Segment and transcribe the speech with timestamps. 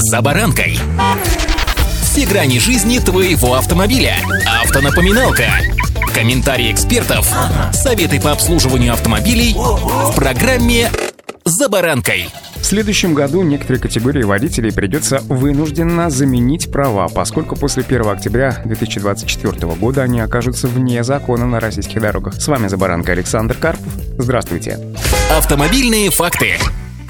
[0.00, 0.78] «За баранкой».
[2.02, 4.14] Все грани жизни твоего автомобиля.
[4.62, 5.46] Автонапоминалка.
[6.14, 7.28] Комментарии экспертов.
[7.72, 10.92] Советы по обслуживанию автомобилей в программе
[11.44, 12.28] «За баранкой».
[12.54, 19.66] В следующем году некоторые категории водителей придется вынужденно заменить права, поскольку после 1 октября 2024
[19.74, 22.34] года они окажутся вне закона на российских дорогах.
[22.34, 23.92] С вами «За баранкой» Александр Карпов.
[24.16, 24.78] Здравствуйте.
[25.36, 26.56] Автомобильные факты.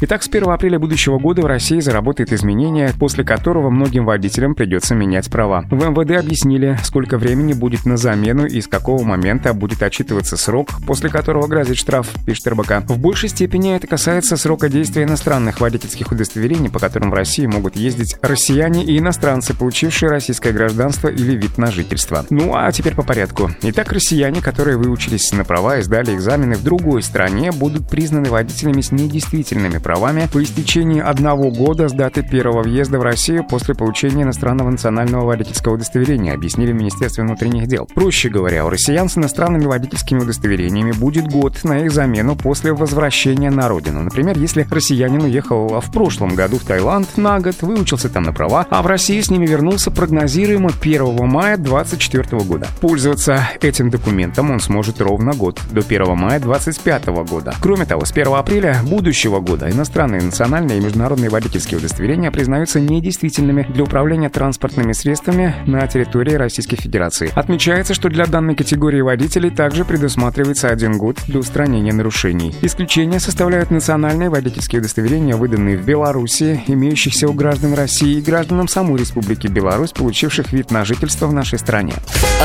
[0.00, 4.94] Итак, с 1 апреля будущего года в России заработает изменение, после которого многим водителям придется
[4.94, 5.64] менять права.
[5.70, 10.70] В МВД объяснили, сколько времени будет на замену и с какого момента будет отчитываться срок,
[10.86, 12.88] после которого грозит штраф, пишет РБК.
[12.88, 17.76] В большей степени это касается срока действия иностранных водительских удостоверений, по которым в России могут
[17.76, 22.26] ездить россияне и иностранцы, получившие российское гражданство или вид на жительство.
[22.30, 23.50] Ну а теперь по порядку.
[23.62, 28.80] Итак, россияне, которые выучились на права и сдали экзамены в другой стране, будут признаны водителями
[28.80, 34.22] с недействительными правами по истечении одного года с даты первого въезда в Россию после получения
[34.22, 37.86] иностранного национального водительского удостоверения, объяснили в Министерстве внутренних дел.
[37.94, 43.50] Проще говоря, у россиян с иностранными водительскими удостоверениями будет год на их замену после возвращения
[43.50, 44.02] на родину.
[44.02, 48.66] Например, если россиянин уехал в прошлом году в Таиланд на год, выучился там на права,
[48.70, 52.68] а в Россию с ними вернулся прогнозируемо 1 мая 2024 года.
[52.80, 57.54] Пользоваться этим документом он сможет ровно год, до 1 мая 2025 года.
[57.60, 63.66] Кроме того, с 1 апреля будущего года иностранные национальные и международные водительские удостоверения признаются недействительными
[63.68, 67.30] для управления транспортными средствами на территории Российской Федерации.
[67.34, 72.54] Отмечается, что для данной категории водителей также предусматривается один год для устранения нарушений.
[72.62, 78.98] Исключение составляют национальные водительские удостоверения, выданные в Беларуси, имеющихся у граждан России и гражданам самой
[78.98, 81.94] Республики Беларусь, получивших вид на жительство в нашей стране.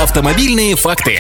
[0.02, 1.19] Автомобильные факты.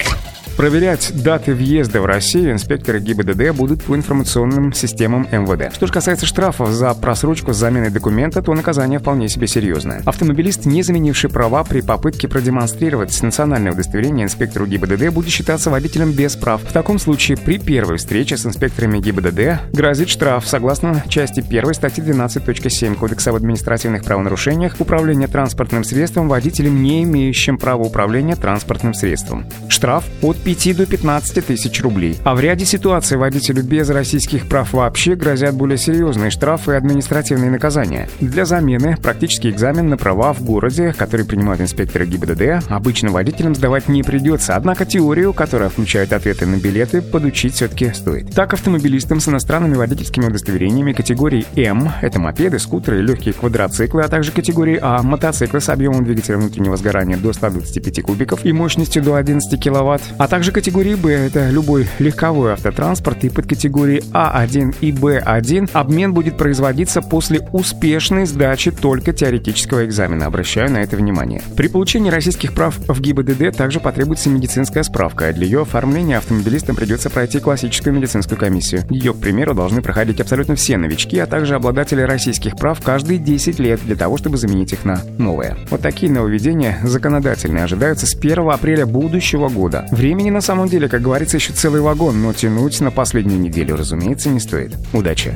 [0.59, 5.73] Проверять даты въезда в Россию инспекторы ГИБДД будут по информационным системам МВД.
[5.73, 10.01] Что же касается штрафов за просрочку с заменой документа, то наказание вполне себе серьезное.
[10.03, 16.35] Автомобилист, не заменивший права при попытке продемонстрировать национальное удостоверение инспектору ГИБДД, будет считаться водителем без
[16.35, 16.61] прав.
[16.61, 22.03] В таком случае при первой встрече с инспекторами ГИБДД грозит штраф согласно части 1 статьи
[22.03, 29.45] 12.7 Кодекса об административных правонарушениях управление транспортным средством водителем, не имеющим права управления транспортным средством.
[29.69, 32.17] Штраф от 5 до 15 тысяч рублей.
[32.23, 37.51] А в ряде ситуаций водителю без российских прав вообще грозят более серьезные штрафы и административные
[37.51, 38.09] наказания.
[38.19, 43.89] Для замены практический экзамен на права в городе, который принимают инспекторы ГИБДД, обычным водителям сдавать
[43.89, 48.33] не придется, однако теорию, которая включает ответы на билеты, подучить все-таки стоит.
[48.33, 54.31] Так, автомобилистам с иностранными водительскими удостоверениями категории М— это мопеды, скутеры легкие квадроциклы, а также
[54.31, 59.59] категории А— мотоциклы с объемом двигателя внутреннего сгорания до 125 кубиков и мощностью до 11
[59.59, 64.93] киловатт, а также также категории Б– это любой легковой автотранспорт, и под категории А1 и
[64.93, 70.27] Б1 обмен будет производиться после успешной сдачи только теоретического экзамена.
[70.27, 71.41] Обращаю на это внимание.
[71.57, 76.77] При получении российских прав в ГИБДД также потребуется медицинская справка, а для ее оформления автомобилистам
[76.77, 78.85] придется пройти классическую медицинскую комиссию.
[78.89, 83.59] Ее, к примеру, должны проходить абсолютно все новички, а также обладатели российских прав каждые 10
[83.59, 85.57] лет для того, чтобы заменить их на новые.
[85.69, 89.85] Вот такие нововведения законодательные ожидаются с 1 апреля будущего года.
[89.91, 93.77] Времени Времени на самом деле, как говорится, еще целый вагон, но тянуть на последнюю неделю,
[93.77, 94.75] разумеется, не стоит.
[94.91, 95.33] Удачи!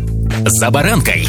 [0.59, 1.25] За баранкой!